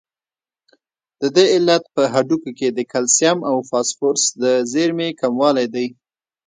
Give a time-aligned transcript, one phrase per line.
[1.21, 5.87] د دې علت په هډوکو کې د کلسیم او فاسفورس د زیرمې کموالی دی.